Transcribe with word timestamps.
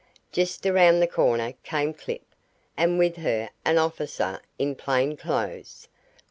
Just 0.31 0.65
around 0.65 0.99
the 0.99 1.05
corner 1.05 1.53
came 1.63 1.93
Clip, 1.93 2.23
and 2.75 2.97
with 2.97 3.17
her 3.17 3.51
an 3.63 3.77
officer 3.77 4.41
in 4.57 4.73
plain 4.73 5.15
clothes. 5.15 5.89